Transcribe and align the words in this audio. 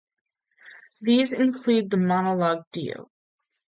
These 1.01 1.31
include 1.31 1.91
the 1.91 1.97
Monologue 1.97 2.63
Dio! 2.71 3.11